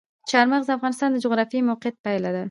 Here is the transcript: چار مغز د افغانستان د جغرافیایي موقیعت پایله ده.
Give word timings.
چار 0.31 0.45
مغز 0.51 0.65
د 0.67 0.71
افغانستان 0.77 1.09
د 1.11 1.17
جغرافیایي 1.25 1.67
موقیعت 1.69 1.95
پایله 2.05 2.29
ده. 2.35 2.39